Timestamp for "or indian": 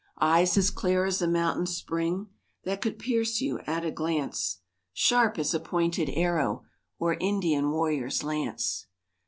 6.97-7.69